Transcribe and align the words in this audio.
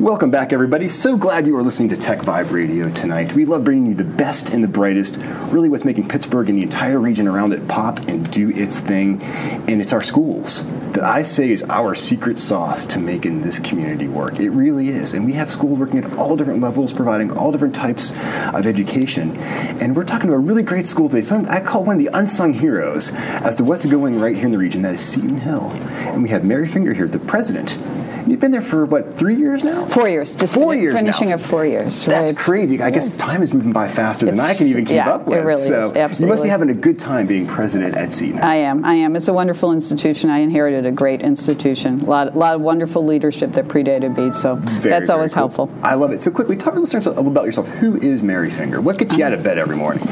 Welcome 0.00 0.30
back, 0.30 0.52
everybody. 0.52 0.90
So 0.90 1.16
glad 1.16 1.46
you 1.46 1.56
are 1.56 1.62
listening 1.62 1.88
to 1.88 1.96
Tech 1.96 2.18
Vibe 2.18 2.50
Radio 2.50 2.90
tonight. 2.90 3.32
We 3.32 3.46
love 3.46 3.64
bringing 3.64 3.86
you 3.86 3.94
the 3.94 4.04
best 4.04 4.50
and 4.50 4.62
the 4.62 4.68
brightest, 4.68 5.16
really 5.50 5.70
what's 5.70 5.86
making 5.86 6.06
Pittsburgh 6.06 6.50
and 6.50 6.58
the 6.58 6.64
entire 6.64 7.00
region 7.00 7.26
around 7.26 7.54
it 7.54 7.66
pop 7.66 8.00
and 8.00 8.30
do 8.30 8.50
its 8.50 8.78
thing. 8.78 9.22
And 9.22 9.80
it's 9.80 9.94
our 9.94 10.02
schools 10.02 10.66
that 10.92 11.02
I 11.02 11.22
say 11.22 11.50
is 11.50 11.62
our 11.62 11.94
secret 11.94 12.38
sauce 12.38 12.84
to 12.88 12.98
making 12.98 13.40
this 13.40 13.58
community 13.58 14.06
work. 14.06 14.38
It 14.38 14.50
really 14.50 14.88
is. 14.88 15.14
And 15.14 15.24
we 15.24 15.32
have 15.32 15.50
schools 15.50 15.78
working 15.78 16.04
at 16.04 16.12
all 16.18 16.36
different 16.36 16.60
levels, 16.60 16.92
providing 16.92 17.30
all 17.32 17.50
different 17.50 17.74
types 17.74 18.10
of 18.10 18.66
education. 18.66 19.34
And 19.38 19.96
we're 19.96 20.04
talking 20.04 20.28
about 20.28 20.36
a 20.36 20.40
really 20.40 20.62
great 20.62 20.86
school 20.86 21.08
today. 21.08 21.22
Some, 21.22 21.46
I 21.48 21.60
call 21.60 21.84
one 21.84 21.96
of 21.96 22.04
the 22.04 22.10
unsung 22.12 22.52
heroes 22.52 23.12
as 23.14 23.56
to 23.56 23.64
what's 23.64 23.86
going 23.86 24.20
right 24.20 24.36
here 24.36 24.44
in 24.44 24.50
the 24.50 24.58
region. 24.58 24.82
That 24.82 24.92
is 24.92 25.00
Seton 25.00 25.38
Hill. 25.38 25.70
And 25.70 26.22
we 26.22 26.28
have 26.28 26.44
Mary 26.44 26.68
Finger 26.68 26.92
here, 26.92 27.08
the 27.08 27.18
president 27.18 27.78
You've 28.26 28.40
been 28.40 28.50
there 28.50 28.62
for 28.62 28.84
what 28.84 29.16
three 29.16 29.36
years 29.36 29.62
now? 29.62 29.86
Four 29.86 30.08
years. 30.08 30.34
Just 30.34 30.54
four 30.54 30.72
fin- 30.72 30.82
years 30.82 30.94
finishing 30.96 31.28
now. 31.28 31.34
of 31.36 31.42
four 31.42 31.64
years. 31.64 32.04
That's 32.04 32.32
crazy. 32.32 32.82
I 32.82 32.90
guess 32.90 33.08
time 33.10 33.40
is 33.40 33.54
moving 33.54 33.72
by 33.72 33.86
faster 33.86 34.26
than 34.26 34.40
I 34.40 34.52
can 34.54 34.66
even 34.66 34.84
keep 34.84 34.96
yeah, 34.96 35.10
up 35.10 35.26
with. 35.26 35.38
it 35.38 35.42
really 35.42 35.62
so 35.62 35.92
is. 35.94 36.20
you 36.20 36.26
must 36.26 36.42
be 36.42 36.48
having 36.48 36.70
a 36.70 36.74
good 36.74 36.98
time 36.98 37.26
being 37.26 37.46
president 37.46 37.94
at 37.94 38.12
Seton. 38.12 38.40
I 38.40 38.56
am. 38.56 38.84
I 38.84 38.94
am. 38.94 39.14
It's 39.14 39.28
a 39.28 39.32
wonderful 39.32 39.70
institution. 39.72 40.28
I 40.28 40.38
inherited 40.38 40.86
a 40.86 40.92
great 40.92 41.22
institution. 41.22 42.00
A 42.00 42.04
lot, 42.04 42.36
lot 42.36 42.56
of 42.56 42.60
wonderful 42.62 43.04
leadership 43.04 43.52
that 43.52 43.68
predated 43.68 44.16
me. 44.16 44.32
So 44.32 44.56
Very, 44.56 44.90
that's 44.90 45.08
very 45.08 45.16
always 45.16 45.32
cool. 45.32 45.40
helpful. 45.42 45.70
I 45.82 45.94
love 45.94 46.10
it. 46.10 46.20
So 46.20 46.32
quickly, 46.32 46.56
talk 46.56 46.74
to 46.74 46.80
listeners 46.80 47.06
a 47.06 47.10
little 47.10 47.28
about 47.28 47.46
yourself. 47.46 47.68
Who 47.68 47.96
is 47.96 48.24
Mary 48.24 48.50
Finger? 48.50 48.80
What 48.80 48.98
gets 48.98 49.16
you 49.16 49.24
out 49.24 49.34
of 49.34 49.44
bed 49.44 49.56
every 49.56 49.76
morning? 49.76 50.04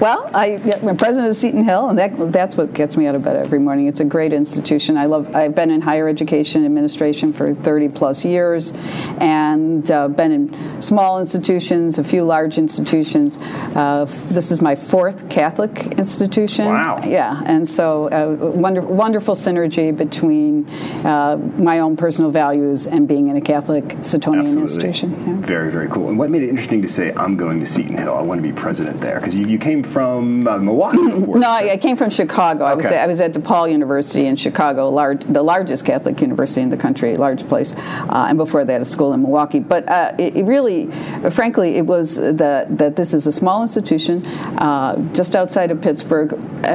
Well, 0.00 0.28
I, 0.34 0.60
I'm 0.82 0.96
president 0.96 1.30
of 1.30 1.36
Seton 1.36 1.64
Hill, 1.64 1.88
and 1.88 1.98
that, 1.98 2.32
that's 2.32 2.56
what 2.56 2.74
gets 2.74 2.96
me 2.96 3.06
out 3.06 3.14
of 3.14 3.22
bed 3.22 3.36
every 3.36 3.60
morning. 3.60 3.86
It's 3.86 4.00
a 4.00 4.04
great 4.04 4.32
institution. 4.32 4.96
I 4.96 5.06
love. 5.06 5.34
I've 5.36 5.54
been 5.54 5.70
in 5.70 5.80
higher 5.80 6.08
education 6.08 6.64
administration 6.64 7.32
for 7.32 7.51
30 7.56 7.88
plus 7.90 8.24
years, 8.24 8.72
and 9.18 9.90
uh, 9.90 10.08
been 10.08 10.32
in 10.32 10.80
small 10.80 11.18
institutions, 11.18 11.98
a 11.98 12.04
few 12.04 12.22
large 12.24 12.58
institutions. 12.58 13.38
Uh, 13.76 14.06
this 14.28 14.50
is 14.50 14.60
my 14.60 14.74
fourth 14.76 15.28
Catholic 15.28 15.98
institution. 15.98 16.66
Wow. 16.66 17.00
Yeah, 17.04 17.42
and 17.46 17.68
so 17.68 18.08
uh, 18.08 18.34
wonder, 18.50 18.80
wonderful 18.80 19.34
synergy 19.34 19.94
between 19.96 20.68
uh, 21.04 21.36
my 21.58 21.80
own 21.80 21.96
personal 21.96 22.30
values 22.30 22.86
and 22.86 23.06
being 23.08 23.28
in 23.28 23.36
a 23.36 23.40
Catholic 23.40 23.84
Setonian 24.02 24.60
institution. 24.60 25.10
Yeah. 25.26 25.36
Very, 25.40 25.70
very 25.70 25.88
cool. 25.88 26.08
And 26.08 26.18
what 26.18 26.30
made 26.30 26.42
it 26.42 26.48
interesting 26.48 26.82
to 26.82 26.88
say, 26.88 27.12
I'm 27.16 27.36
going 27.36 27.60
to 27.60 27.66
Seton 27.66 27.96
Hill? 27.96 28.14
I 28.14 28.22
want 28.22 28.38
to 28.38 28.42
be 28.42 28.52
president 28.52 29.00
there? 29.00 29.18
Because 29.18 29.38
you, 29.38 29.46
you 29.46 29.58
came 29.58 29.82
from 29.82 30.46
uh, 30.46 30.58
Milwaukee 30.58 30.98
before. 31.10 31.38
No, 31.42 31.48
I, 31.48 31.72
I 31.72 31.76
came 31.76 31.96
from 31.96 32.10
Chicago. 32.10 32.64
I 32.64 32.74
was 32.74 32.86
Okay. 32.86 32.96
at, 32.96 33.04
I 33.04 33.06
was 33.06 33.20
at 33.20 33.32
DePaul 33.32 33.70
University 33.70 34.26
in 34.26 34.36
Chicago, 34.36 34.88
large, 34.88 35.24
the 35.24 35.42
largest 35.42 35.84
Catholic 35.84 36.20
university 36.20 36.60
in 36.60 36.68
the 36.68 36.76
country, 36.76 37.16
large 37.16 37.41
place, 37.42 37.74
uh, 37.76 38.26
and 38.28 38.38
before 38.38 38.64
that, 38.64 38.80
a 38.80 38.84
school 38.84 39.12
in 39.12 39.22
Milwaukee. 39.22 39.60
But 39.60 39.88
uh, 39.88 40.14
it, 40.18 40.36
it 40.36 40.44
really, 40.44 40.90
frankly, 41.30 41.76
it 41.76 41.86
was 41.86 42.16
that 42.16 42.78
that 42.78 42.96
this 42.96 43.14
is 43.14 43.26
a 43.26 43.32
small 43.32 43.62
institution 43.62 44.24
uh, 44.58 44.96
just 45.12 45.34
outside 45.34 45.70
of 45.70 45.80
Pittsburgh, 45.80 46.34
uh, 46.64 46.68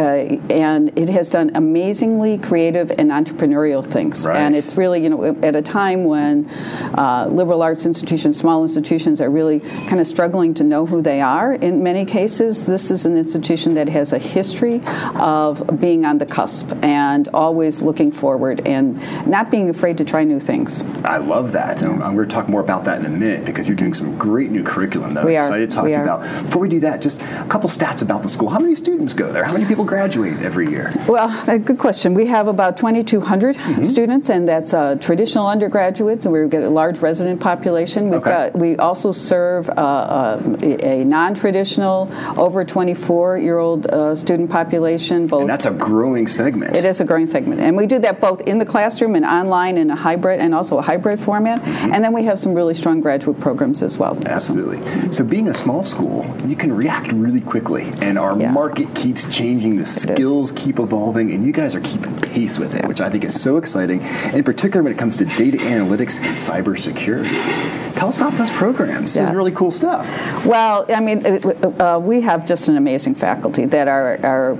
and 0.53 0.97
it 0.97 1.09
has 1.09 1.29
done 1.29 1.51
amazingly 1.55 2.37
creative 2.37 2.91
and 2.91 3.11
entrepreneurial 3.11 3.85
things. 3.85 4.25
Right. 4.25 4.37
And 4.37 4.55
it's 4.55 4.75
really, 4.75 5.03
you 5.03 5.09
know, 5.09 5.23
at 5.43 5.55
a 5.55 5.61
time 5.61 6.05
when 6.05 6.49
uh, 6.97 7.27
liberal 7.31 7.61
arts 7.61 7.85
institutions, 7.85 8.37
small 8.37 8.63
institutions, 8.63 9.21
are 9.21 9.29
really 9.29 9.59
kind 9.59 9.99
of 9.99 10.07
struggling 10.07 10.53
to 10.55 10.63
know 10.63 10.85
who 10.85 11.01
they 11.01 11.21
are. 11.21 11.53
In 11.53 11.83
many 11.83 12.05
cases, 12.05 12.65
this 12.65 12.91
is 12.91 13.05
an 13.05 13.17
institution 13.17 13.75
that 13.75 13.89
has 13.89 14.13
a 14.13 14.19
history 14.19 14.81
of 15.15 15.79
being 15.79 16.05
on 16.05 16.17
the 16.17 16.25
cusp 16.25 16.71
and 16.83 17.27
always 17.33 17.81
looking 17.81 18.11
forward 18.11 18.65
and 18.67 18.97
not 19.27 19.49
being 19.51 19.69
afraid 19.69 19.97
to 19.97 20.05
try 20.05 20.23
new 20.23 20.39
things. 20.39 20.56
I 21.03 21.17
love 21.17 21.51
that. 21.53 21.81
And 21.81 22.03
I'm 22.03 22.15
going 22.15 22.27
to 22.27 22.33
talk 22.33 22.47
more 22.49 22.61
about 22.61 22.85
that 22.85 22.99
in 22.99 23.05
a 23.05 23.09
minute 23.09 23.45
because 23.45 23.67
you're 23.67 23.75
doing 23.75 23.93
some 23.93 24.17
great 24.17 24.51
new 24.51 24.63
curriculum 24.63 25.13
that 25.13 25.25
We 25.25 25.37
I'm 25.37 25.43
are. 25.43 25.45
excited 25.47 25.69
to 25.69 25.75
talk 25.75 25.85
to 25.85 25.91
you 25.91 25.97
about. 26.01 26.21
Before 26.45 26.61
we 26.61 26.69
do 26.69 26.79
that, 26.81 27.01
just 27.01 27.21
a 27.21 27.45
couple 27.49 27.69
stats 27.69 28.01
about 28.01 28.21
the 28.23 28.29
school. 28.29 28.49
How 28.49 28.59
many 28.59 28.75
students 28.75 29.13
go 29.13 29.31
there? 29.31 29.43
How 29.45 29.53
many 29.53 29.65
people 29.65 29.85
graduate 29.85 30.37
every 30.39 30.69
year? 30.69 30.93
Well, 31.07 31.29
a 31.47 31.59
good 31.59 31.77
question. 31.77 32.13
We 32.13 32.25
have 32.27 32.47
about 32.47 32.77
2,200 32.77 33.55
Mm-hmm. 33.57 33.81
students, 33.83 34.29
and 34.29 34.47
that's 34.47 34.73
uh, 34.73 34.95
traditional 34.95 35.47
undergraduates, 35.47 36.25
and 36.25 36.33
we 36.33 36.47
get 36.47 36.63
a 36.63 36.69
large 36.69 36.99
resident 36.99 37.39
population. 37.39 38.09
We've 38.09 38.19
Okay. 38.19 38.29
got, 38.51 38.55
we 38.55 38.75
also 38.77 39.11
serve 39.11 39.69
uh, 39.69 39.73
uh, 39.73 40.57
a 40.83 41.03
non-traditional, 41.03 42.09
over 42.37 42.63
24-year-old 42.65 43.87
uh, 43.87 44.15
student 44.15 44.49
population. 44.49 45.27
Both 45.27 45.41
And 45.41 45.49
that's 45.49 45.65
a 45.65 45.71
growing 45.71 46.27
segment. 46.27 46.75
it 46.75 46.85
is 46.85 46.99
a 46.99 47.05
growing 47.05 47.27
segment, 47.27 47.61
and 47.61 47.75
we 47.77 47.85
do 47.87 47.99
that 47.99 48.19
both 48.21 48.41
in 48.41 48.59
the 48.59 48.65
classroom 48.65 49.15
and 49.15 49.25
online 49.25 49.77
in 49.77 49.89
a 49.91 49.95
hybrid, 49.95 50.36
and 50.37 50.53
also 50.55 50.77
a 50.77 50.81
hybrid 50.81 51.19
format. 51.19 51.61
Mm-hmm. 51.61 51.93
And 51.93 52.03
then 52.03 52.13
we 52.13 52.23
have 52.25 52.39
some 52.39 52.53
really 52.53 52.73
strong 52.73 53.01
graduate 53.01 53.39
programs 53.39 53.81
as 53.81 53.97
well. 53.97 54.15
So- 54.15 54.27
Absolutely. 54.27 55.11
So, 55.11 55.23
being 55.23 55.47
a 55.47 55.53
small 55.53 55.83
school, 55.83 56.25
you 56.45 56.55
can 56.55 56.71
react 56.73 57.11
really 57.11 57.41
quickly, 57.41 57.83
and 58.01 58.17
our 58.17 58.37
Yeah. 58.37 58.51
market 58.51 58.93
keeps 58.95 59.25
changing. 59.35 59.77
The 59.77 59.85
skills 59.85 60.51
keep 60.51 60.79
evolving, 60.79 61.31
and 61.31 61.45
you 61.45 61.51
guys 61.51 61.75
are 61.75 61.81
keeping 61.81 62.13
pace 62.15 62.59
with 62.59 62.75
it, 62.75 62.85
which 62.87 63.01
I 63.01 63.09
think 63.09 63.23
is 63.23 63.39
so 63.39 63.57
exciting. 63.57 64.01
In 64.33 64.43
particular, 64.43 64.83
when 64.83 64.91
it 64.91 64.97
comes 64.97 65.17
to 65.17 65.25
data 65.25 65.57
analytics 65.57 66.19
and 66.21 66.35
cybersecurity. 66.35 67.86
Tell 67.97 68.09
us 68.09 68.17
about 68.17 68.33
those 68.33 68.51
programs. 68.51 69.15
This 69.15 69.27
is 69.29 69.35
really 69.35 69.51
cool 69.51 69.71
stuff. 69.71 70.05
Well, 70.45 70.85
I 70.89 70.99
mean, 70.99 71.25
uh, 71.25 71.99
we 72.01 72.21
have 72.21 72.45
just 72.45 72.67
an 72.69 72.77
amazing 72.77 73.15
faculty 73.15 73.65
that 73.65 73.87
are, 73.87 74.19
are 74.23 74.55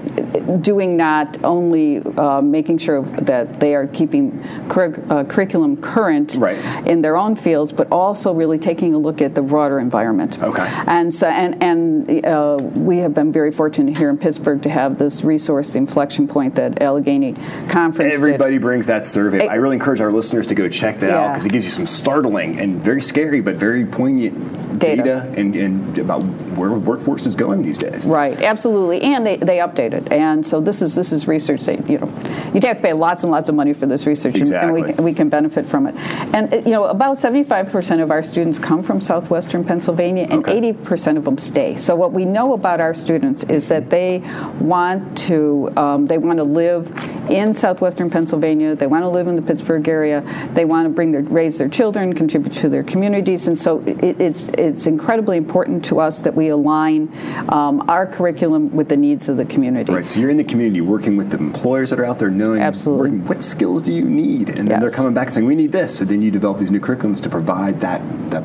doing 0.61 0.97
not 0.97 1.37
only 1.43 1.99
uh, 2.17 2.41
making 2.41 2.79
sure 2.79 3.03
that 3.03 3.59
they 3.59 3.75
are 3.75 3.85
keeping 3.85 4.41
curric- 4.69 4.99
uh, 5.11 5.23
curriculum 5.25 5.77
current 5.77 6.33
Right. 6.35 6.57
in 6.87 7.03
their 7.03 7.15
own 7.15 7.35
fields, 7.35 7.71
but 7.71 7.87
also 7.91 8.33
really 8.33 8.57
taking 8.57 8.95
a 8.95 8.97
look 8.97 9.21
at 9.21 9.35
the 9.35 9.41
broader 9.43 9.79
environment. 9.79 10.41
Okay. 10.41 10.67
And 10.87 11.13
so, 11.13 11.27
and 11.27 11.61
and 11.61 12.25
uh, 12.25 12.57
we 12.59 12.97
have 12.99 13.13
been 13.13 13.31
very 13.31 13.51
fortunate 13.51 13.97
here 13.97 14.09
in 14.09 14.17
Pittsburgh 14.17 14.63
to 14.63 14.69
have 14.71 14.97
this 14.97 15.23
resource 15.23 15.75
inflection 15.75 16.27
point 16.27 16.55
that 16.55 16.81
Allegheny 16.81 17.33
Conference 17.69 18.13
did. 18.13 18.19
Everybody 18.19 18.57
brings 18.57 18.87
that 18.87 19.05
survey. 19.05 19.39
Hey. 19.39 19.47
I 19.47 19.55
really 19.55 19.75
encourage 19.75 20.01
our 20.01 20.11
listeners 20.11 20.47
to 20.47 20.55
go 20.55 20.67
check 20.67 20.99
that 21.01 21.11
out 21.11 21.33
because 21.33 21.45
it 21.45 21.51
gives 21.51 21.65
you 21.65 21.71
some 21.71 21.85
startling 21.85 22.59
and 22.59 22.77
very 22.81 23.01
scary 23.01 23.26
but 23.41 23.55
very 23.55 23.85
poignant 23.85 24.66
Data. 24.79 25.03
data, 25.03 25.33
and, 25.39 25.55
and 25.55 25.97
about 25.97 26.21
where 26.57 26.69
the 26.69 26.75
workforce 26.79 27.25
is 27.25 27.35
going 27.35 27.61
these 27.61 27.77
days. 27.77 28.05
Right, 28.05 28.39
absolutely, 28.41 29.01
and 29.01 29.25
they, 29.25 29.37
they 29.37 29.57
update 29.57 29.93
it, 29.93 30.11
and 30.11 30.45
so 30.45 30.59
this 30.61 30.81
is 30.81 30.95
this 30.95 31.11
is 31.11 31.27
research 31.27 31.65
that 31.65 31.89
you 31.89 31.97
know 31.99 32.07
you'd 32.53 32.63
have 32.63 32.77
to 32.77 32.83
pay 32.83 32.93
lots 32.93 33.23
and 33.23 33.31
lots 33.31 33.49
of 33.49 33.55
money 33.55 33.73
for 33.73 33.85
this 33.85 34.05
research, 34.05 34.37
and- 34.37 34.51
and 34.51 34.73
we 34.73 34.83
can, 34.83 35.03
we 35.03 35.13
can 35.13 35.29
benefit 35.29 35.65
from 35.65 35.87
it. 35.87 35.95
And 36.33 36.53
uh, 36.53 36.57
you 36.57 36.71
know, 36.71 36.85
about 36.85 37.17
seventy 37.17 37.43
five 37.43 37.69
percent 37.71 38.01
of 38.01 38.11
our 38.11 38.21
students 38.23 38.59
come 38.59 38.81
from 38.83 39.01
southwestern 39.01 39.63
Pennsylvania, 39.63 40.23
and 40.29 40.39
Okay. 40.45 40.57
eighty 40.57 40.73
percent 40.73 41.17
of 41.17 41.25
them 41.25 41.37
stay. 41.37 41.75
So 41.75 41.95
what 41.95 42.11
we 42.13 42.25
know 42.25 42.53
about 42.53 42.79
our 42.81 42.93
students 42.93 43.43
is 43.45 43.67
that 43.69 43.89
they 43.89 44.21
want 44.59 45.17
to 45.29 45.69
um, 45.77 46.07
they 46.07 46.17
want 46.17 46.37
to 46.39 46.43
live 46.43 46.91
in 47.29 47.53
southwestern 47.53 48.09
Pennsylvania. 48.09 48.75
They 48.75 48.87
want 48.87 49.03
to 49.03 49.09
live 49.09 49.27
in 49.27 49.35
the 49.35 49.41
Pittsburgh 49.41 49.87
area. 49.87 50.21
They 50.53 50.65
want 50.65 50.85
to 50.85 50.89
bring 50.89 51.11
their 51.11 51.21
raise 51.23 51.57
their 51.57 51.69
children, 51.69 52.13
contribute 52.13 52.53
to 52.53 52.69
their 52.69 52.83
communities, 52.83 53.47
and 53.47 53.57
so 53.57 53.81
it, 53.85 54.19
it's 54.21 54.47
it's 54.67 54.85
incredibly 54.85 55.37
important 55.37 55.85
to 55.85 55.99
us 55.99 56.21
that 56.21 56.35
we 56.35 56.49
align 56.49 57.11
um, 57.49 57.89
our 57.89 58.05
curriculum 58.05 58.75
with 58.75 58.89
the 58.89 58.97
needs 58.97 59.29
of 59.29 59.37
the 59.37 59.45
community. 59.45 59.91
Right, 59.91 60.05
so 60.05 60.19
you're 60.19 60.29
in 60.29 60.37
the 60.37 60.43
community 60.43 60.81
working 60.81 61.17
with 61.17 61.31
the 61.31 61.37
employers 61.37 61.89
that 61.89 61.99
are 61.99 62.05
out 62.05 62.19
there 62.19 62.29
knowing 62.29 62.61
Absolutely. 62.61 63.11
working- 63.11 63.27
what 63.27 63.43
skills 63.43 63.81
do 63.81 63.93
you 63.93 64.05
need? 64.05 64.49
And 64.49 64.67
then 64.67 64.79
they're 64.79 64.91
coming 64.91 65.13
back 65.13 65.29
saying, 65.29 65.47
we 65.47 65.55
need 65.55 65.71
this. 65.71 65.97
So 65.97 66.05
then 66.05 66.21
you 66.21 66.31
develop 66.31 66.57
these 66.57 66.71
new 66.71 66.79
curriculums 66.79 67.21
to 67.23 67.29
provide 67.29 67.81
that, 67.81 68.01
that 68.29 68.43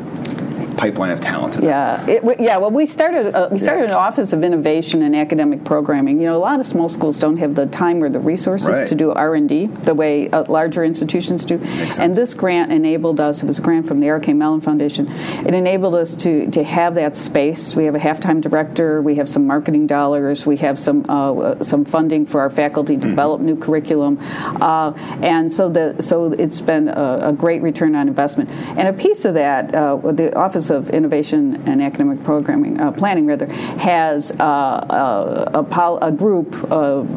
pipeline 0.82 1.12
of 1.12 1.20
talent. 1.20 1.58
Yeah, 1.62 2.04
it, 2.08 2.24
yeah. 2.40 2.56
Well, 2.56 2.72
we 2.72 2.86
started 2.86 3.36
uh, 3.36 3.48
we 3.52 3.58
started 3.58 3.82
yeah. 3.82 3.90
an 3.90 3.94
office 3.94 4.32
of 4.32 4.42
innovation 4.42 5.02
and 5.02 5.14
academic 5.14 5.64
programming. 5.64 6.18
You 6.18 6.26
know, 6.26 6.36
a 6.36 6.44
lot 6.50 6.58
of 6.58 6.66
small 6.66 6.88
schools 6.88 7.18
don't 7.20 7.36
have 7.36 7.54
the 7.54 7.66
time 7.66 8.02
or 8.02 8.08
the 8.08 8.18
resources 8.18 8.68
right. 8.68 8.88
to 8.88 8.94
do 8.96 9.12
R 9.12 9.36
and 9.36 9.48
D 9.48 9.66
the 9.66 9.94
way 9.94 10.28
uh, 10.30 10.44
larger 10.48 10.82
institutions 10.82 11.44
do. 11.44 11.60
And 12.00 12.16
this 12.16 12.34
grant 12.34 12.72
enabled 12.72 13.20
us. 13.20 13.44
It 13.44 13.46
was 13.46 13.60
a 13.60 13.62
grant 13.62 13.86
from 13.86 14.00
the 14.00 14.10
R.K. 14.10 14.32
Mellon 14.32 14.60
Foundation. 14.60 15.08
It 15.46 15.54
enabled 15.54 15.94
us 15.94 16.16
to 16.16 16.50
to 16.50 16.64
have 16.64 16.96
that 16.96 17.16
space. 17.16 17.76
We 17.76 17.84
have 17.84 17.94
a 17.94 18.00
half-time 18.00 18.40
director. 18.40 19.00
We 19.00 19.14
have 19.16 19.30
some 19.30 19.46
marketing 19.46 19.86
dollars. 19.86 20.46
We 20.46 20.56
have 20.56 20.80
some 20.80 21.06
uh, 21.08 21.62
some 21.62 21.84
funding 21.84 22.26
for 22.26 22.40
our 22.40 22.50
faculty 22.50 22.94
to 22.96 23.00
mm-hmm. 23.00 23.10
develop 23.10 23.40
new 23.40 23.56
curriculum, 23.56 24.18
uh, 24.60 24.92
and 25.22 25.52
so 25.52 25.68
the 25.68 26.02
so 26.02 26.32
it's 26.32 26.60
been 26.60 26.88
a, 26.88 27.30
a, 27.30 27.32
great 27.32 27.62
return 27.62 27.94
on 27.94 28.08
investment. 28.08 28.50
And 28.78 28.88
a 28.88 28.92
piece 28.92 29.24
of 29.24 29.34
that, 29.34 29.74
uh, 29.74 29.96
the 29.96 30.34
Office 30.36 30.71
of 30.72 30.90
Innovation 30.90 31.62
and 31.66 31.80
Academic 31.80 32.24
Programming 32.24 32.80
uh, 32.80 32.90
Planning 32.92 33.26
rather 33.26 33.46
has 33.46 34.32
uh, 34.32 35.54
a, 35.54 35.58
a, 35.58 35.96
a, 36.02 36.12
group 36.12 36.54
of 36.70 37.16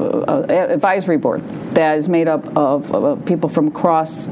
advisory 0.50 1.18
board 1.18 1.42
that 1.72 1.98
is 1.98 2.08
made 2.08 2.28
up 2.28 2.46
of, 2.58 2.94
of, 2.94 3.26
people 3.26 3.50
from 3.50 3.68
across 3.68 4.28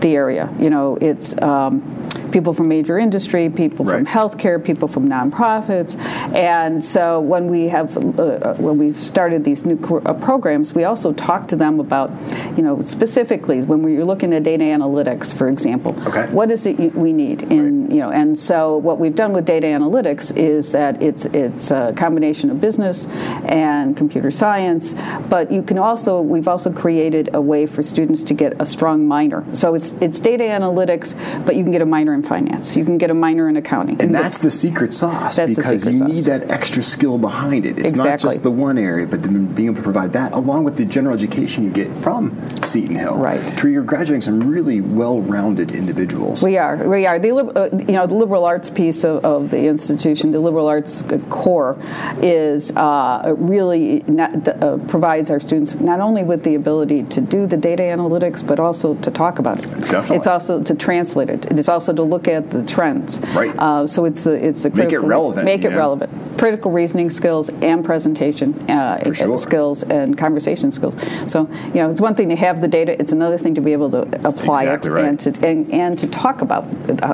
the 0.00 0.14
area. 0.14 0.52
You 0.58 0.70
know, 0.70 0.96
it's 1.00 1.40
um, 1.42 2.05
people 2.36 2.52
from 2.52 2.68
major 2.68 2.98
industry, 2.98 3.48
people 3.48 3.82
right. 3.86 3.96
from 3.96 4.04
healthcare, 4.04 4.62
people 4.62 4.86
from 4.86 5.08
nonprofits, 5.08 5.98
and 6.34 6.84
so 6.84 7.18
when 7.18 7.46
we 7.48 7.66
have 7.68 7.96
uh, 7.96 8.52
when 8.56 8.76
we've 8.76 8.98
started 8.98 9.42
these 9.42 9.64
new 9.64 9.78
uh, 10.04 10.12
programs, 10.12 10.74
we 10.74 10.84
also 10.84 11.14
talk 11.14 11.48
to 11.48 11.56
them 11.56 11.80
about, 11.80 12.10
you 12.54 12.62
know, 12.62 12.82
specifically 12.82 13.62
when 13.62 13.82
we're 13.82 14.04
looking 14.04 14.34
at 14.34 14.42
data 14.42 14.64
analytics, 14.64 15.32
for 15.32 15.48
example. 15.48 15.98
Okay. 16.06 16.26
What 16.30 16.50
is 16.50 16.66
it 16.66 16.94
we 16.94 17.14
need 17.14 17.44
in 17.44 17.84
right. 17.84 17.92
you 17.92 18.00
know, 18.02 18.10
and 18.10 18.38
so 18.38 18.76
what 18.76 18.98
we've 18.98 19.14
done 19.14 19.32
with 19.32 19.46
data 19.46 19.68
analytics 19.68 20.36
is 20.36 20.72
that 20.72 21.02
it's 21.02 21.24
it's 21.26 21.70
a 21.70 21.94
combination 21.96 22.50
of 22.50 22.60
business 22.60 23.06
and 23.46 23.96
computer 23.96 24.30
science, 24.30 24.92
but 25.30 25.50
you 25.50 25.62
can 25.62 25.78
also 25.78 26.20
we've 26.20 26.48
also 26.48 26.70
created 26.70 27.34
a 27.34 27.40
way 27.40 27.64
for 27.64 27.82
students 27.82 28.22
to 28.24 28.34
get 28.34 28.60
a 28.60 28.66
strong 28.66 29.08
minor. 29.08 29.42
So 29.54 29.74
it's 29.74 29.92
it's 30.02 30.20
data 30.20 30.44
analytics, 30.44 31.14
but 31.46 31.56
you 31.56 31.62
can 31.62 31.72
get 31.72 31.80
a 31.80 31.86
minor 31.86 32.12
in 32.12 32.25
finance. 32.26 32.76
You 32.76 32.84
can 32.84 32.98
get 32.98 33.10
a 33.10 33.14
minor 33.14 33.48
in 33.48 33.56
accounting. 33.56 34.00
And 34.02 34.14
that's 34.14 34.38
the 34.38 34.50
secret 34.50 34.92
sauce 34.92 35.36
because 35.36 35.82
secret 35.82 35.92
you 35.92 35.98
sauce. 35.98 36.08
need 36.08 36.24
that 36.24 36.50
extra 36.50 36.82
skill 36.82 37.18
behind 37.18 37.64
it. 37.66 37.78
It's 37.78 37.90
exactly. 37.90 38.10
not 38.10 38.20
just 38.20 38.42
the 38.42 38.50
one 38.50 38.78
area, 38.78 39.06
but 39.06 39.22
being 39.22 39.66
able 39.66 39.76
to 39.76 39.82
provide 39.82 40.12
that 40.14 40.32
along 40.32 40.64
with 40.64 40.76
the 40.76 40.84
general 40.84 41.14
education 41.14 41.64
you 41.64 41.70
get 41.70 41.90
from 41.98 42.36
Seton 42.62 42.96
Hill. 42.96 43.16
Right. 43.16 43.40
True, 43.56 43.70
you're 43.70 43.82
graduating 43.82 44.20
some 44.22 44.48
really 44.48 44.80
well-rounded 44.80 45.72
individuals. 45.72 46.42
We 46.42 46.58
are. 46.58 46.76
We 46.76 47.06
are. 47.06 47.18
The 47.18 47.30
uh, 47.30 47.68
you 47.72 47.94
know 47.94 48.06
the 48.06 48.14
liberal 48.14 48.44
arts 48.44 48.70
piece 48.70 49.04
of, 49.04 49.24
of, 49.24 49.50
the 49.50 49.66
institution, 49.66 50.30
the 50.30 50.40
liberal 50.40 50.66
arts 50.66 51.02
core, 51.30 51.78
is 52.20 52.72
uh, 52.72 53.34
really 53.36 54.02
not, 54.06 54.48
uh, 54.48 54.78
provides 54.88 55.30
our 55.30 55.40
students 55.40 55.74
not 55.74 56.00
only 56.00 56.22
with 56.22 56.42
the 56.44 56.54
ability 56.54 57.04
to 57.04 57.20
do 57.20 57.46
the 57.46 57.56
data 57.56 57.82
analytics, 57.82 58.46
but 58.46 58.60
also 58.60 58.94
to 58.96 59.10
talk 59.10 59.38
about 59.38 59.58
it. 59.58 59.70
Definitely. 59.88 60.16
It's 60.16 60.26
also 60.26 60.62
to 60.62 60.74
translate 60.74 61.30
it. 61.30 61.46
It's 61.52 61.68
also 61.68 61.92
to 61.92 62.02
look 62.08 62.28
at 62.28 62.50
the 62.50 62.64
trends. 62.64 63.20
Right. 63.34 63.54
Uh, 63.58 63.86
so 63.86 64.04
it's 64.04 64.26
a, 64.26 64.32
it's 64.32 64.64
a 64.64 64.70
critical, 64.70 65.00
make 65.00 65.04
it 65.04 65.06
relevant. 65.06 65.44
Make 65.44 65.64
it 65.64 65.70
know? 65.70 65.76
relevant. 65.76 66.35
Critical 66.38 66.70
reasoning 66.70 67.10
skills 67.10 67.48
and 67.62 67.84
presentation 67.84 68.54
uh, 68.70 69.12
sure. 69.12 69.36
skills 69.36 69.82
and 69.84 70.16
conversation 70.16 70.70
skills. 70.72 70.96
So 71.26 71.48
you 71.66 71.74
know, 71.74 71.90
it's 71.90 72.00
one 72.00 72.14
thing 72.14 72.28
to 72.28 72.36
have 72.36 72.60
the 72.60 72.68
data. 72.68 73.00
It's 73.00 73.12
another 73.12 73.38
thing 73.38 73.54
to 73.54 73.60
be 73.60 73.72
able 73.72 73.90
to 73.90 74.02
apply 74.26 74.64
exactly 74.64 74.90
it 74.90 74.94
right. 74.94 75.04
and 75.04 75.20
to 75.20 75.46
and, 75.46 75.72
and 75.72 75.98
to 75.98 76.06
talk 76.06 76.42
about 76.42 76.64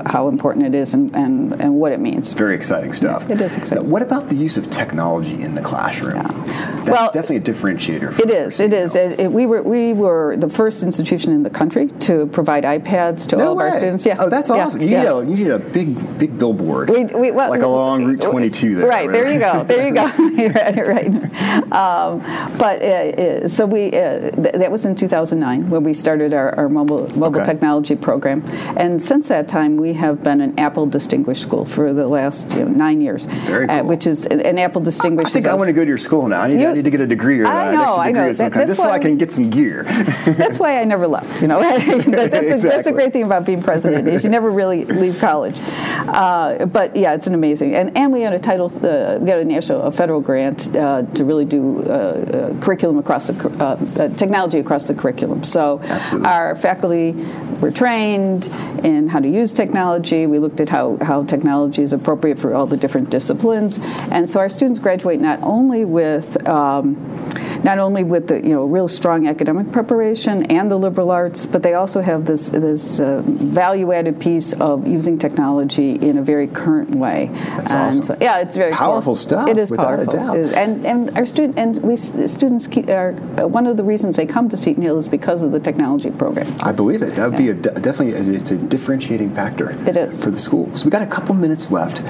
how 0.07 0.29
important 0.29 0.67
it 0.67 0.75
is 0.75 0.95
and, 0.95 1.15
and, 1.15 1.61
and 1.61 1.75
what 1.75 1.93
it 1.93 2.01
means. 2.01 2.33
Very 2.33 2.55
exciting 2.55 2.93
stuff. 2.93 3.25
Yeah, 3.29 3.37
it 3.37 3.41
is 3.41 3.57
exciting. 3.57 3.85
Now, 3.85 3.91
what 3.91 4.03
about 4.03 4.29
the 4.29 4.37
use 4.37 4.57
of 4.57 4.71
technology 4.71 5.43
in 5.43 5.55
the 5.55 5.63
classroom? 5.63 6.17
Yeah. 6.17 6.23
That's 6.23 6.89
well, 6.91 7.11
definitely 7.13 7.37
a 7.37 7.41
differentiator. 7.41 8.19
it 8.19 8.31
is. 8.31 8.61
It 8.61 8.73
is. 8.73 8.97
It, 8.97 9.21
it, 9.21 9.33
we 9.33 9.47
were 9.47 9.63
we 9.63 9.93
were 9.93 10.37
the 10.37 10.49
first 10.49 10.83
institution 10.83 11.33
in 11.33 11.43
the 11.43 11.51
country 11.51 11.87
to 12.01 12.27
provide 12.27 12.65
iPads 12.65 13.29
to 13.29 13.37
no 13.37 13.49
all 13.49 13.57
way. 13.57 13.67
of 13.67 13.73
our 13.73 13.79
students. 13.79 14.05
Yeah. 14.05 14.17
Oh, 14.19 14.29
that's 14.29 14.51
awesome. 14.51 14.81
Yeah. 14.81 14.87
You. 14.87 14.97
Need 14.97 15.07
a, 15.07 15.31
you 15.31 15.45
need 15.45 15.51
a 15.53 15.59
big 15.59 16.19
big 16.19 16.39
billboard. 16.39 16.91
We, 16.91 17.05
we, 17.05 17.31
well, 17.31 17.51
like 17.51 17.63
along 17.63 18.05
Route 18.05 18.21
22 18.21 18.75
there. 18.77 18.87
Right. 18.87 19.12
There 19.12 19.32
you 19.32 19.38
go. 19.38 19.64
There 19.64 19.87
you 19.87 19.94
go. 19.94 20.05
right. 20.55 21.12
right. 21.12 21.73
Um, 21.73 22.20
but 22.59 22.82
uh, 22.82 22.87
uh, 22.87 23.49
so 23.49 23.67
we 23.67 23.88
uh, 23.88 24.31
th- 24.31 24.55
that 24.55 24.70
was 24.70 24.87
in 24.87 24.94
2009 24.94 25.70
when 25.70 25.85
we 25.85 25.94
started 25.94 26.35
our, 26.35 26.55
our 26.56 26.69
mobile 26.69 27.09
mobile 27.19 27.41
okay. 27.41 27.53
technology 27.53 27.97
program, 27.97 28.43
and 28.76 29.00
since 29.00 29.29
that 29.29 29.49
time 29.49 29.76
we 29.76 29.93
have 29.94 30.23
been 30.23 30.41
an 30.41 30.59
Apple 30.59 30.87
Distinguished 30.87 31.43
School 31.43 31.64
for 31.64 31.93
the 31.93 32.06
last 32.06 32.59
you 32.59 32.64
know, 32.64 32.70
nine 32.70 33.00
years. 33.00 33.26
Very 33.47 33.69
uh, 33.69 33.85
which 33.85 34.06
is 34.06 34.26
an 34.26 34.59
Apple 34.59 34.81
Distinguished. 34.81 35.31
I 35.31 35.32
think 35.32 35.47
I 35.47 35.55
want 35.55 35.69
to 35.69 35.73
go 35.73 35.85
to 35.85 35.88
your 35.88 35.99
school 35.99 36.29
now. 36.29 36.41
I 36.41 36.49
need, 36.49 36.61
you, 36.61 36.69
I 36.69 36.73
need 36.75 36.85
to 36.85 36.91
get 36.91 37.00
a 37.00 37.06
degree 37.06 37.41
or 37.41 37.47
I 37.47 37.75
know, 37.75 37.97
I 37.97 38.12
know. 38.12 38.32
That, 38.32 38.53
just 38.53 38.82
so 38.82 38.91
I 38.91 38.99
can 38.99 39.17
get 39.19 39.31
some 39.32 39.50
gear. 39.50 39.82
that's 40.25 40.59
why 40.59 40.81
I 40.81 40.85
never 40.85 41.06
left. 41.06 41.43
You 41.43 41.49
know, 41.49 41.61
that's, 41.61 41.87
exactly. 41.87 42.50
a, 42.50 42.59
that's 42.59 42.88
a 42.88 42.93
great 42.93 43.12
thing 43.12 43.25
about 43.25 43.44
being 43.44 43.62
president 43.62 44.09
is 44.09 44.25
you 44.25 44.31
never 44.31 44.50
really 44.50 44.85
leave 44.85 45.19
college. 45.19 45.56
Uh, 45.59 46.67
but 46.67 46.94
yeah, 46.97 47.14
it's 47.14 47.26
an 47.26 47.35
amazing 47.35 47.75
and 47.75 47.97
and 47.97 48.12
we 48.12 48.23
had 48.23 48.32
a 48.32 48.38
title. 48.38 48.70
Uh, 48.85 49.01
we 49.20 49.26
got 49.26 49.38
a 49.38 49.44
national, 49.44 49.82
a 49.82 49.90
federal 49.90 50.20
grant 50.20 50.75
uh, 50.76 51.02
to 51.02 51.25
really 51.25 51.44
do 51.44 51.81
uh, 51.81 51.90
uh, 51.90 52.60
curriculum 52.60 52.99
across 52.99 53.28
the 53.28 53.34
uh, 53.60 54.08
technology 54.16 54.58
across 54.58 54.88
the 54.88 54.94
curriculum. 54.94 55.44
So 55.44 55.81
Absolutely. 55.82 56.28
our 56.28 56.56
faculty 56.56 57.12
were 57.60 57.70
trained 57.70 58.46
in 58.84 59.08
how 59.08 59.20
to 59.20 59.28
use 59.28 59.52
technology. 59.52 60.26
We 60.26 60.38
looked 60.38 60.60
at 60.60 60.69
how 60.69 60.99
how 61.02 61.25
technology 61.25 61.82
is 61.82 61.93
appropriate 61.93 62.38
for 62.38 62.54
all 62.54 62.66
the 62.66 62.76
different 62.76 63.10
disciplines, 63.10 63.78
and 64.10 64.28
so 64.28 64.40
our 64.40 64.49
students 64.49 64.78
graduate 64.78 65.20
not 65.20 65.38
only 65.43 65.84
with 65.84 66.49
um, 66.49 66.96
not 67.64 67.79
only 67.79 68.05
with 68.05 68.29
the 68.29 68.43
you 68.43 68.50
know 68.50 68.64
real 68.64 68.88
strong 68.88 69.26
academic 69.26 69.73
preparation 69.73 70.44
and 70.44 70.70
the 70.70 70.76
liberal 70.76 71.11
arts, 71.11 71.47
but 71.47 71.62
they 71.62 71.75
also 71.75 72.00
have 72.00 72.25
this 72.25 72.50
this 72.50 73.00
uh, 73.00 73.23
value 73.25 73.93
added 73.93 74.20
piece 74.20 74.53
of 74.55 74.87
using 74.87 75.19
technology 75.19 75.93
in 75.94 76.19
a 76.19 76.23
very 76.23 76.47
current 76.47 76.94
way. 76.94 77.31
That's 77.32 77.73
and 77.73 77.82
awesome. 77.82 78.05
So, 78.05 78.17
yeah, 78.20 78.41
it's 78.41 78.56
very 78.56 78.73
powerful 78.73 79.12
cool. 79.12 79.17
stuff. 79.17 79.49
It 79.49 79.59
is 79.59 79.70
without 79.70 80.06
powerful. 80.06 80.14
a 80.14 80.17
doubt. 80.17 80.55
And 80.55 80.87
and 80.87 81.17
our 81.17 81.26
student 81.26 81.59
and 81.59 81.79
we 81.82 81.97
students 81.97 82.67
keep, 82.67 82.88
are 82.88 83.14
uh, 83.38 83.47
one 83.47 83.67
of 83.67 83.76
the 83.76 83.85
reasons 83.85 84.17
they 84.17 84.26
come 84.26 84.49
to 84.49 84.56
Seton 84.56 84.82
Hill 84.82 84.99
is 84.99 85.09
because 85.09 85.43
of 85.43 85.53
the 85.53 85.61
technology 85.61 86.11
program. 86.11 86.53
I 86.62 86.73
believe 86.73 87.03
it. 87.03 87.14
That 87.17 87.31
would 87.31 87.41
yeah. 87.41 87.53
be 87.53 87.69
a, 87.69 87.73
definitely 87.81 88.14
a, 88.14 88.38
it's 88.38 88.50
a 88.50 88.56
differentiating 88.56 89.35
factor. 89.35 89.70
It 89.88 89.97
is 89.97 90.23
for 90.23 90.31
the 90.31 90.38
school. 90.38 90.75
So 90.76 90.85
we 90.85 90.91
got 90.91 91.03
a 91.03 91.06
couple 91.06 91.35
minutes 91.35 91.70
left. 91.70 92.03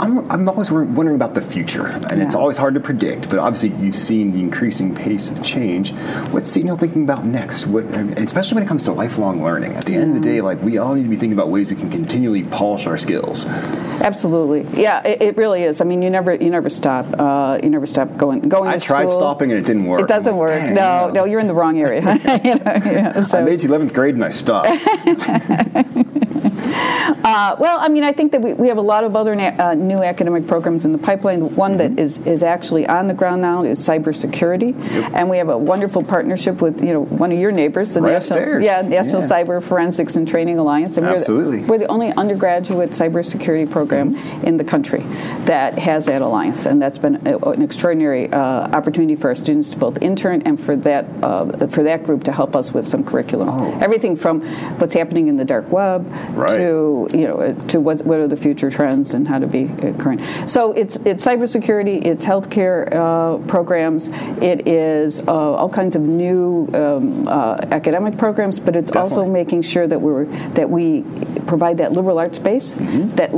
I'm, 0.00 0.30
I'm 0.30 0.48
always 0.48 0.70
wondering 0.70 1.16
about 1.16 1.34
the 1.34 1.42
future, 1.42 1.86
and 1.86 2.18
yeah. 2.18 2.24
it's 2.24 2.34
always 2.34 2.56
hard 2.56 2.74
to 2.74 2.80
predict. 2.80 3.28
But 3.28 3.38
obviously, 3.38 3.70
you've 3.82 3.94
seen 3.94 4.30
the 4.30 4.40
increasing 4.40 4.94
pace 4.98 5.30
of 5.30 5.42
change. 5.42 5.92
What's 6.32 6.50
Seton 6.50 6.66
Hill 6.66 6.76
thinking 6.76 7.04
about 7.04 7.24
next? 7.24 7.66
What, 7.66 7.84
especially 7.84 8.56
when 8.56 8.64
it 8.64 8.68
comes 8.68 8.82
to 8.84 8.92
lifelong 8.92 9.42
learning. 9.42 9.74
At 9.74 9.84
the 9.84 9.94
end 9.94 10.10
of 10.10 10.14
the 10.14 10.20
day, 10.20 10.40
like 10.40 10.60
we 10.60 10.78
all 10.78 10.94
need 10.94 11.04
to 11.04 11.08
be 11.08 11.16
thinking 11.16 11.32
about 11.32 11.48
ways 11.48 11.70
we 11.70 11.76
can 11.76 11.90
continually 11.90 12.42
polish 12.42 12.86
our 12.86 12.98
skills. 12.98 13.46
Absolutely, 13.46 14.66
yeah, 14.80 15.06
it, 15.06 15.22
it 15.22 15.36
really 15.36 15.62
is. 15.62 15.80
I 15.80 15.84
mean, 15.84 16.02
you 16.02 16.10
never 16.10 16.34
you 16.34 16.50
never 16.50 16.68
stop. 16.68 17.06
Uh, 17.18 17.58
you 17.62 17.70
never 17.70 17.86
stop 17.86 18.16
going 18.16 18.48
going. 18.48 18.68
I 18.68 18.78
to 18.78 18.80
tried 18.80 19.04
school. 19.04 19.20
stopping 19.20 19.50
and 19.50 19.58
it 19.58 19.66
didn't 19.66 19.86
work. 19.86 20.00
It 20.00 20.08
doesn't 20.08 20.36
like, 20.36 20.50
work. 20.50 20.72
No, 20.72 21.10
no, 21.10 21.24
you're 21.24 21.40
in 21.40 21.46
the 21.46 21.54
wrong 21.54 21.78
area. 21.78 22.00
you 22.44 22.54
know, 22.56 22.80
you 22.84 23.02
know, 23.02 23.22
so. 23.22 23.38
I 23.38 23.42
made 23.42 23.64
eleventh 23.64 23.94
grade 23.94 24.14
and 24.14 24.24
I 24.24 24.30
stopped. 24.30 24.68
Uh, 27.28 27.56
well, 27.58 27.78
I 27.78 27.88
mean, 27.88 28.04
I 28.04 28.12
think 28.12 28.32
that 28.32 28.40
we, 28.40 28.54
we 28.54 28.68
have 28.68 28.78
a 28.78 28.82
lot 28.82 29.04
of 29.04 29.14
other 29.14 29.36
na- 29.36 29.54
uh, 29.58 29.74
new 29.74 30.02
academic 30.02 30.46
programs 30.46 30.86
in 30.86 30.92
the 30.92 30.98
pipeline. 30.98 31.54
One 31.54 31.76
mm-hmm. 31.76 31.94
that 31.94 32.02
is, 32.02 32.16
is 32.18 32.42
actually 32.42 32.86
on 32.86 33.06
the 33.06 33.12
ground 33.12 33.42
now 33.42 33.64
is 33.64 33.78
cybersecurity, 33.78 34.74
yep. 34.92 35.12
and 35.14 35.28
we 35.28 35.36
have 35.36 35.50
a 35.50 35.58
wonderful 35.58 36.02
partnership 36.02 36.62
with 36.62 36.82
you 36.82 36.92
know 36.94 37.04
one 37.04 37.30
of 37.30 37.38
your 37.38 37.52
neighbors, 37.52 37.92
the 37.92 38.00
right 38.00 38.12
National 38.12 38.38
upstairs. 38.38 38.64
yeah 38.64 38.80
National 38.80 39.20
yeah. 39.20 39.28
Cyber 39.28 39.62
Forensics 39.62 40.16
and 40.16 40.26
Training 40.26 40.58
Alliance, 40.58 40.96
and 40.96 41.06
Absolutely. 41.06 41.60
We're 41.60 41.66
the, 41.66 41.70
we're 41.72 41.78
the 41.78 41.86
only 41.86 42.12
undergraduate 42.12 42.90
cybersecurity 42.90 43.70
program 43.70 44.14
mm-hmm. 44.14 44.46
in 44.46 44.56
the 44.56 44.64
country 44.64 45.00
that 45.44 45.78
has 45.78 46.06
that 46.06 46.22
alliance, 46.22 46.64
and 46.64 46.80
that's 46.80 46.98
been 46.98 47.26
a, 47.26 47.36
an 47.38 47.60
extraordinary 47.60 48.32
uh, 48.32 48.68
opportunity 48.74 49.16
for 49.16 49.28
our 49.28 49.34
students 49.34 49.68
to 49.70 49.76
both 49.76 50.02
intern 50.02 50.40
and 50.42 50.58
for 50.58 50.76
that 50.76 51.04
uh, 51.22 51.66
for 51.68 51.82
that 51.82 52.04
group 52.04 52.24
to 52.24 52.32
help 52.32 52.56
us 52.56 52.72
with 52.72 52.86
some 52.86 53.04
curriculum. 53.04 53.50
Oh. 53.50 53.78
Everything 53.80 54.16
from 54.16 54.40
what's 54.78 54.94
happening 54.94 55.28
in 55.28 55.36
the 55.36 55.44
dark 55.44 55.70
web 55.70 56.06
right. 56.30 56.56
to 56.56 57.17
you 57.18 57.26
know 57.26 57.52
to 57.68 57.80
what 57.80 58.00
what 58.02 58.20
are 58.20 58.28
the 58.28 58.36
future 58.36 58.70
trends 58.70 59.14
and 59.14 59.26
how 59.26 59.38
to 59.38 59.46
be 59.46 59.68
current. 59.98 60.20
So 60.48 60.72
it's 60.72 60.96
it's 61.04 61.26
cybersecurity, 61.26 62.06
it's 62.06 62.24
healthcare 62.24 62.78
uh, 62.94 63.38
programs, 63.46 64.08
it 64.40 64.68
is 64.68 65.20
uh, 65.26 65.32
all 65.32 65.68
kinds 65.68 65.96
of 65.96 66.02
new 66.02 66.68
um, 66.74 67.26
uh, 67.26 67.56
academic 67.72 68.16
programs, 68.16 68.58
but 68.60 68.76
it's 68.76 68.90
Definitely. 68.90 69.18
also 69.18 69.30
making 69.30 69.62
sure 69.62 69.86
that 69.86 70.00
we're 70.00 70.26
that 70.54 70.70
we 70.70 71.02
provide 71.46 71.78
that 71.78 71.92
liberal 71.92 72.18
arts 72.18 72.36
space 72.36 72.74
that 72.74 73.30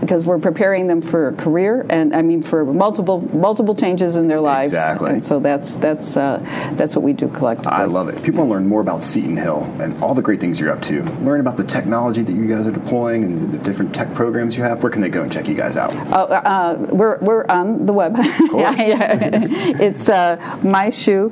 because 0.00 0.24
we're 0.24 0.38
preparing 0.38 0.86
them 0.86 1.02
for 1.02 1.28
a 1.28 1.32
career 1.34 1.84
and 1.90 2.14
I 2.14 2.22
mean 2.22 2.42
for 2.42 2.64
multiple 2.64 3.20
multiple 3.34 3.74
changes 3.74 4.16
in 4.16 4.28
their 4.28 4.40
lives. 4.40 4.72
Exactly. 4.72 5.10
And 5.10 5.24
so 5.24 5.38
that's 5.40 5.74
that's 5.74 6.16
uh, 6.16 6.38
that's 6.74 6.96
what 6.96 7.02
we 7.02 7.12
do 7.12 7.28
collectively. 7.28 7.72
I 7.72 7.84
love 7.84 8.08
it. 8.08 8.22
People 8.22 8.40
want 8.40 8.50
to 8.50 8.54
learn 8.54 8.68
more 8.68 8.80
about 8.80 9.02
Seton 9.02 9.36
Hill 9.36 9.62
and 9.80 10.02
all 10.02 10.14
the 10.14 10.22
great 10.22 10.40
things 10.40 10.60
you're 10.60 10.70
up 10.70 10.82
to, 10.82 11.02
learn 11.20 11.40
about 11.40 11.56
the 11.56 11.64
technology 11.64 12.22
that 12.22 12.32
you 12.32 12.46
guys 12.46 12.66
are 12.66 12.72
deploying 12.72 13.17
and 13.24 13.52
the 13.52 13.58
different 13.58 13.94
tech 13.94 14.12
programs 14.14 14.56
you 14.56 14.62
have, 14.62 14.82
where 14.82 14.90
can 14.90 15.02
they 15.02 15.08
go 15.08 15.22
and 15.22 15.32
check 15.32 15.48
you 15.48 15.54
guys 15.54 15.76
out? 15.76 15.94
Oh, 16.12 16.24
uh, 16.24 16.76
we're, 16.90 17.18
we're 17.18 17.44
on 17.48 17.86
the 17.86 17.92
web. 17.92 18.16
yeah, 18.52 18.82
yeah. 18.82 19.46
It's 19.80 20.08
uh, 20.08 20.58
my 20.62 20.90
shoe. 20.90 21.30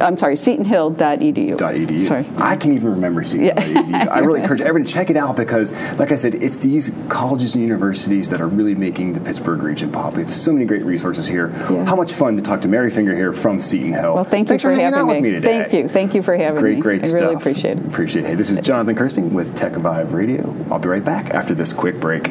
I'm 0.00 0.16
sorry, 0.18 0.34
setonhill.edu. 0.34 1.56
.edu. 1.56 2.04
Sorry. 2.04 2.26
I 2.36 2.56
can't 2.56 2.74
even 2.74 2.90
remember 2.90 3.24
Seton.edu. 3.24 4.08
I 4.10 4.20
really 4.20 4.40
encourage 4.42 4.60
everyone 4.60 4.84
to 4.84 4.92
check 4.92 5.10
it 5.10 5.16
out 5.16 5.36
because, 5.36 5.72
like 5.98 6.12
I 6.12 6.16
said, 6.16 6.34
it's 6.34 6.58
these 6.58 6.90
colleges 7.08 7.54
and 7.54 7.64
universities 7.64 8.30
that 8.30 8.40
are 8.40 8.48
really 8.48 8.74
making 8.74 9.14
the 9.14 9.20
Pittsburgh 9.20 9.62
region 9.62 9.90
pop. 9.90 10.14
We 10.14 10.22
have 10.22 10.32
so 10.32 10.52
many 10.52 10.64
great 10.64 10.84
resources 10.84 11.26
here. 11.26 11.50
Yeah. 11.70 11.84
How 11.84 11.96
much 11.96 12.12
fun 12.12 12.36
to 12.36 12.42
talk 12.42 12.60
to 12.62 12.68
Mary 12.68 12.90
Finger 12.90 13.14
here 13.14 13.32
from 13.32 13.60
Seton 13.60 13.92
Hill. 13.92 14.14
Well, 14.14 14.24
thank 14.24 14.48
Thanks 14.48 14.64
you 14.64 14.70
for, 14.70 14.80
having 14.80 15.06
with 15.06 15.22
me 15.22 15.30
today. 15.32 15.62
Thank 15.62 15.72
you. 15.72 15.88
Thank 15.88 16.14
you 16.14 16.22
for 16.22 16.36
having 16.36 16.60
Great, 16.60 16.76
me. 16.76 16.80
great 16.82 16.90
great 17.00 17.06
stuff. 17.06 17.20
I 17.20 17.24
really 17.24 17.36
appreciate 17.36 17.78
it. 17.78 17.86
Appreciate 17.86 18.24
it. 18.24 18.28
Hey, 18.28 18.34
this 18.34 18.50
is 18.50 18.60
Jonathan 18.60 18.94
Kersting 18.96 19.32
with 19.32 19.56
Tech 19.56 19.72
Vibe 19.72 20.12
Radio. 20.12 20.54
I'll 20.70 20.78
be 20.78 20.88
right 20.88 21.04
back 21.04 21.30
after 21.30 21.54
this 21.54 21.72
quick 21.72 22.00
break. 22.00 22.30